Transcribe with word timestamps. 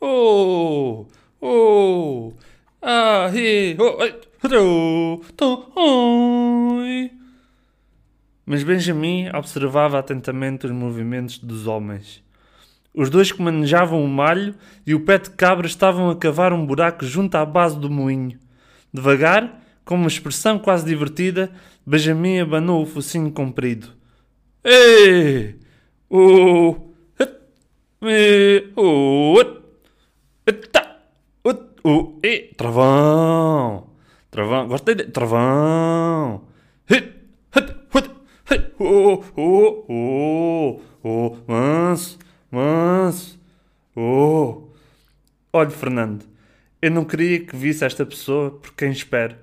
Oh. 0.00 1.06
Oh. 1.40 2.32
Ah, 2.80 3.30
he, 3.34 3.76
oh, 3.78 4.00
oi. 4.00 4.14
Mas 8.46 8.62
Benjamin 8.62 9.28
observava 9.34 9.98
atentamente 9.98 10.66
os 10.66 10.72
movimentos 10.72 11.38
dos 11.38 11.66
homens. 11.66 12.22
Os 12.98 13.08
dois 13.10 13.30
que 13.30 13.40
manejavam 13.40 14.04
o 14.04 14.08
malho 14.08 14.56
e 14.84 14.92
o 14.92 14.98
pé 14.98 15.18
de 15.18 15.30
cabra 15.30 15.68
estavam 15.68 16.10
a 16.10 16.16
cavar 16.16 16.52
um 16.52 16.66
buraco 16.66 17.06
junto 17.06 17.36
à 17.36 17.46
base 17.46 17.78
do 17.78 17.88
moinho. 17.88 18.40
Devagar, 18.92 19.62
com 19.84 19.94
uma 19.94 20.08
expressão 20.08 20.58
quase 20.58 20.84
divertida, 20.84 21.48
Benjamin 21.86 22.40
abanou 22.40 22.82
o 22.82 22.86
focinho 22.86 23.30
comprido. 23.30 23.86
Ei! 24.64 25.60
Oh! 26.10 26.74
Oh! 28.74 29.38
Oh! 31.84 32.18
E 32.20 32.52
travão! 32.56 33.90
Travão! 34.28 34.66
Gostei 34.66 34.96
de 34.96 35.04
travão! 35.04 36.42
Oh! 38.80 39.22
Oh! 39.36 39.84
Oh! 39.88 40.80
Oh! 41.04 41.36
Manso! 41.46 42.18
Manso! 42.50 43.38
Oh! 43.94 44.68
Olhe, 45.52 45.70
Fernando, 45.70 46.24
eu 46.80 46.90
não 46.90 47.04
queria 47.04 47.40
que 47.40 47.54
visse 47.54 47.84
esta 47.84 48.06
pessoa 48.06 48.50
por 48.50 48.72
quem 48.74 48.90
espero. 48.90 49.36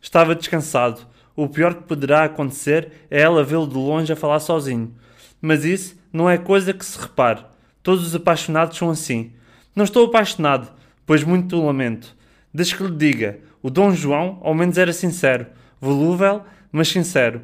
Estava 0.00 0.34
descansado. 0.34 1.06
O 1.34 1.48
pior 1.48 1.74
que 1.74 1.84
poderá 1.84 2.24
acontecer 2.24 2.92
é 3.10 3.20
ela 3.22 3.42
vê-lo 3.42 3.66
de 3.66 3.74
longe 3.74 4.12
a 4.12 4.16
falar 4.16 4.40
sozinho. 4.40 4.94
Mas 5.40 5.64
isso 5.64 5.96
não 6.12 6.28
é 6.28 6.36
coisa 6.36 6.74
que 6.74 6.84
se 6.84 6.98
repare. 7.00 7.44
Todos 7.82 8.06
os 8.06 8.14
apaixonados 8.14 8.76
são 8.76 8.90
assim. 8.90 9.32
Não 9.74 9.84
estou 9.84 10.06
apaixonado, 10.06 10.70
pois 11.06 11.24
muito 11.24 11.56
o 11.56 11.64
lamento. 11.64 12.14
Deixe 12.52 12.76
que 12.76 12.82
lhe 12.82 12.94
diga, 12.94 13.38
o 13.62 13.70
Dom 13.70 13.92
João 13.92 14.38
ao 14.42 14.54
menos 14.54 14.76
era 14.76 14.92
sincero, 14.92 15.46
volúvel, 15.80 16.42
mas 16.70 16.88
sincero. 16.88 17.42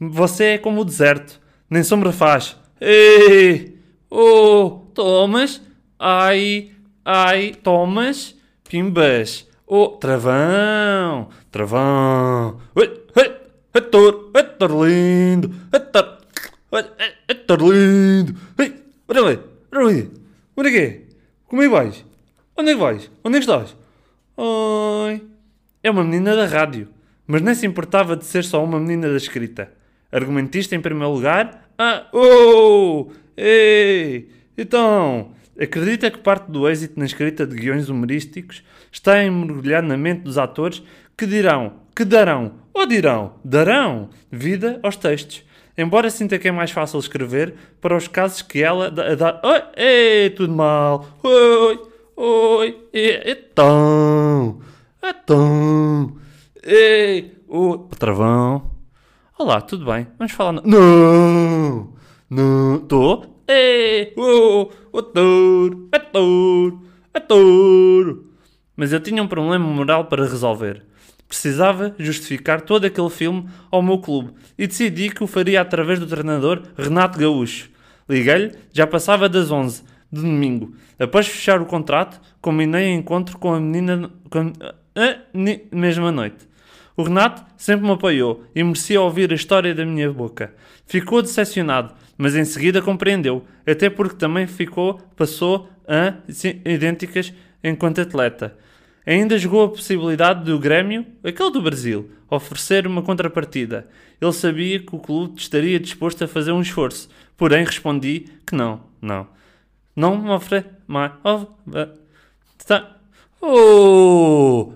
Você 0.00 0.44
é 0.44 0.58
como 0.58 0.80
o 0.80 0.84
deserto, 0.84 1.40
nem 1.68 1.82
sombra 1.82 2.12
faz. 2.12 2.56
Ei! 2.80 3.73
Oh! 4.16 4.86
Thomas! 4.94 5.60
Ai! 5.98 6.70
Ai! 7.04 7.52
Thomas! 7.64 8.36
Pimbas! 8.62 9.44
Oh! 9.66 9.88
Travão! 9.88 11.30
Travão! 11.50 12.60
Ui! 12.76 12.86
Ui! 12.86 13.36
Ator! 13.74 14.30
Ator 14.32 14.70
lindo! 14.70 15.50
Ator! 15.72 16.18
Ator 17.28 17.60
lindo! 17.60 18.38
Ei! 18.56 18.74
Olha 19.08 19.20
ali! 19.20 19.40
Olha 19.72 19.88
ali! 19.88 20.10
Onde 20.56 20.68
é 20.68 20.70
que 20.70 20.78
é? 20.78 21.00
Como 21.48 21.62
é 21.62 21.64
que 21.64 21.72
vais? 21.72 22.04
Onde 22.56 22.70
é 22.70 22.74
que 22.74 22.80
vais? 22.80 23.10
Onde 23.24 23.38
é 23.38 23.40
que 23.40 23.50
estás? 23.50 23.76
Oi! 24.36 25.24
É 25.82 25.90
uma 25.90 26.04
menina 26.04 26.36
da 26.36 26.46
rádio, 26.46 26.86
mas 27.26 27.42
nem 27.42 27.52
se 27.52 27.66
importava 27.66 28.16
de 28.16 28.24
ser 28.24 28.44
só 28.44 28.62
uma 28.62 28.78
menina 28.78 29.10
da 29.10 29.16
escrita. 29.16 29.72
Argumentista 30.12 30.76
em 30.76 30.80
primeiro 30.80 31.12
lugar. 31.12 31.68
Ah! 31.76 32.06
Oh! 32.12 33.10
Ei! 33.36 34.28
Então, 34.56 35.32
acredita 35.60 36.10
que 36.10 36.18
parte 36.18 36.50
do 36.50 36.68
êxito 36.68 36.98
na 36.98 37.04
escrita 37.04 37.46
de 37.46 37.56
guiões 37.56 37.88
humorísticos 37.88 38.62
está 38.90 39.22
em 39.22 39.30
mergulhar 39.30 39.82
na 39.82 39.96
mente 39.96 40.22
dos 40.22 40.38
atores 40.38 40.82
que 41.16 41.26
dirão, 41.26 41.74
que 41.94 42.04
darão, 42.04 42.52
ou 42.72 42.86
dirão, 42.86 43.34
darão 43.44 44.10
vida 44.30 44.78
aos 44.82 44.96
textos. 44.96 45.44
Embora 45.76 46.08
sinta 46.08 46.38
que 46.38 46.46
é 46.46 46.52
mais 46.52 46.70
fácil 46.70 47.00
escrever 47.00 47.54
para 47.80 47.96
os 47.96 48.06
casos 48.06 48.42
que 48.42 48.62
ela 48.62 48.90
dá. 48.90 49.14
dá 49.16 49.40
oi, 49.42 49.62
ei, 49.76 50.30
tudo 50.30 50.54
mal. 50.54 51.04
Oi, 51.22 51.80
oi, 52.16 52.88
então, 53.26 54.60
então, 55.02 56.16
ei, 56.62 57.36
o 57.48 57.78
travão. 57.78 58.70
Olá, 59.36 59.60
tudo 59.60 59.84
bem? 59.84 60.06
Vamos 60.16 60.32
falar. 60.32 60.52
No... 60.52 60.62
Não, 60.64 61.93
não, 62.30 62.76
estou. 62.76 63.42
Ei, 63.46 64.12
oh, 64.16 64.70
ator, 64.96 65.88
ator, 65.92 66.80
ator. 67.12 68.24
Mas 68.76 68.92
eu 68.92 69.00
tinha 69.00 69.22
um 69.22 69.28
problema 69.28 69.66
moral 69.66 70.06
para 70.06 70.24
resolver. 70.24 70.82
Precisava 71.28 71.94
justificar 71.98 72.62
todo 72.62 72.86
aquele 72.86 73.10
filme 73.10 73.48
ao 73.70 73.82
meu 73.82 73.98
clube 73.98 74.32
e 74.58 74.66
decidi 74.66 75.10
que 75.10 75.22
o 75.22 75.26
faria 75.26 75.60
através 75.60 75.98
do 75.98 76.06
treinador 76.06 76.62
Renato 76.76 77.18
Gaúcho. 77.18 77.70
Liguei-lhe, 78.08 78.52
já 78.72 78.86
passava 78.86 79.28
das 79.28 79.50
11 79.50 79.82
de 80.12 80.20
domingo. 80.20 80.74
Após 80.98 81.26
fechar 81.26 81.60
o 81.60 81.66
contrato, 81.66 82.20
combinei 82.40 82.92
encontro 82.92 83.38
com 83.38 83.52
a 83.52 83.60
menina 83.60 84.10
com 84.30 84.52
a, 84.94 85.76
mesma 85.76 86.12
noite. 86.12 86.46
O 86.96 87.02
Renato 87.02 87.44
sempre 87.56 87.86
me 87.86 87.92
apoiou 87.92 88.44
e 88.54 88.62
merecia 88.62 89.00
ouvir 89.00 89.32
a 89.32 89.34
história 89.34 89.74
da 89.74 89.84
minha 89.84 90.12
boca. 90.12 90.54
Ficou 90.86 91.22
decepcionado, 91.22 91.92
mas 92.16 92.36
em 92.36 92.44
seguida 92.44 92.80
compreendeu, 92.80 93.44
até 93.66 93.90
porque 93.90 94.16
também 94.16 94.46
ficou, 94.46 95.00
passou 95.16 95.68
a 95.88 96.14
idênticas 96.64 97.32
enquanto 97.62 98.00
atleta. 98.00 98.56
Ainda 99.06 99.36
jogou 99.36 99.64
a 99.64 99.68
possibilidade 99.68 100.44
do 100.44 100.58
Grêmio, 100.58 101.04
aquele 101.22 101.50
do 101.50 101.60
Brasil, 101.60 102.10
oferecer 102.30 102.86
uma 102.86 103.02
contrapartida. 103.02 103.86
Ele 104.20 104.32
sabia 104.32 104.78
que 104.78 104.94
o 104.94 104.98
clube 104.98 105.38
estaria 105.38 105.78
disposto 105.78 106.24
a 106.24 106.28
fazer 106.28 106.52
um 106.52 106.62
esforço, 106.62 107.08
porém 107.36 107.64
respondi 107.64 108.26
que 108.46 108.54
não, 108.54 108.80
não. 109.02 109.26
Não 109.94 110.16
me 110.16 110.30
oferece 110.30 110.68
mais. 110.86 111.12
Oh, 111.22 111.46
tá. 112.66 112.96
oh. 113.40 114.72